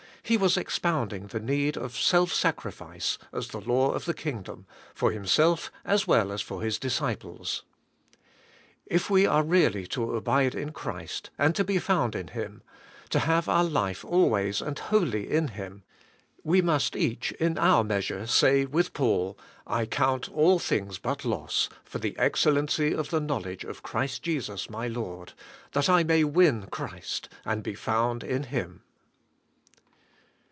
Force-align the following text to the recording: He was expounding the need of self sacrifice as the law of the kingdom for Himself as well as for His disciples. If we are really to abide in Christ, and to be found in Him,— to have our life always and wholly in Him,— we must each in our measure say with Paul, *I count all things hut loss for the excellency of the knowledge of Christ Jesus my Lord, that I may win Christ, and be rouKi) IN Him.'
He 0.23 0.37
was 0.37 0.55
expounding 0.55 1.27
the 1.27 1.41
need 1.41 1.75
of 1.75 1.97
self 1.97 2.31
sacrifice 2.31 3.17
as 3.33 3.49
the 3.49 3.59
law 3.59 3.91
of 3.91 4.05
the 4.05 4.13
kingdom 4.13 4.65
for 4.93 5.11
Himself 5.11 5.69
as 5.83 6.07
well 6.07 6.31
as 6.31 6.41
for 6.41 6.61
His 6.61 6.77
disciples. 6.79 7.63
If 8.85 9.09
we 9.09 9.25
are 9.25 9.43
really 9.43 9.85
to 9.87 10.15
abide 10.15 10.55
in 10.55 10.71
Christ, 10.71 11.31
and 11.37 11.53
to 11.55 11.65
be 11.65 11.79
found 11.79 12.15
in 12.15 12.29
Him,— 12.29 12.61
to 13.09 13.19
have 13.19 13.49
our 13.49 13.63
life 13.63 14.05
always 14.05 14.61
and 14.61 14.79
wholly 14.79 15.29
in 15.29 15.49
Him,— 15.49 15.83
we 16.45 16.61
must 16.61 16.95
each 16.95 17.33
in 17.33 17.57
our 17.57 17.83
measure 17.83 18.25
say 18.25 18.63
with 18.63 18.93
Paul, 18.93 19.37
*I 19.67 19.85
count 19.85 20.29
all 20.29 20.59
things 20.59 20.97
hut 21.03 21.25
loss 21.25 21.67
for 21.83 21.97
the 21.97 22.17
excellency 22.17 22.93
of 22.95 23.09
the 23.09 23.19
knowledge 23.19 23.65
of 23.65 23.83
Christ 23.83 24.23
Jesus 24.23 24.69
my 24.69 24.87
Lord, 24.87 25.33
that 25.73 25.89
I 25.89 26.03
may 26.03 26.23
win 26.23 26.67
Christ, 26.67 27.27
and 27.43 27.61
be 27.61 27.73
rouKi) 27.73 28.23
IN 28.23 28.43
Him.' 28.43 28.83